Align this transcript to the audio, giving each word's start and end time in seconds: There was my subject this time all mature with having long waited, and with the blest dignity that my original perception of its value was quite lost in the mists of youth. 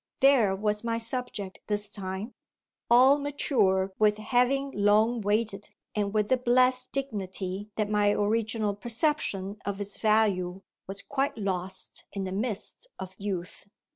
There 0.19 0.55
was 0.55 0.83
my 0.83 0.97
subject 0.97 1.59
this 1.67 1.91
time 1.91 2.33
all 2.89 3.19
mature 3.19 3.93
with 3.99 4.17
having 4.17 4.71
long 4.71 5.21
waited, 5.21 5.69
and 5.93 6.11
with 6.11 6.29
the 6.29 6.37
blest 6.37 6.91
dignity 6.91 7.69
that 7.75 7.87
my 7.87 8.09
original 8.09 8.73
perception 8.73 9.57
of 9.63 9.79
its 9.79 9.97
value 9.97 10.63
was 10.87 11.03
quite 11.03 11.37
lost 11.37 12.05
in 12.13 12.23
the 12.23 12.31
mists 12.31 12.87
of 12.97 13.13
youth. 13.19 13.67